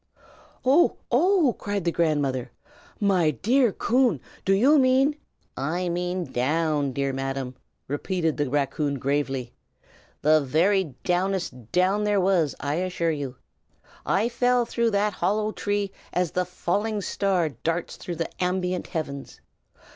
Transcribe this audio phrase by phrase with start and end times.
[0.65, 2.49] "Oh, oh!" cried the grandmother.
[2.99, 4.19] "My dear Coon!
[4.45, 5.15] do you mean"
[5.75, 7.53] "I mean down, dear Madam!"
[7.87, 9.53] repeated the raccoon, gravely,
[10.23, 13.35] "the very downest down there was, I assure you.
[14.03, 19.39] I fell through that hollow tree as the falling star darts through the ambient heavens.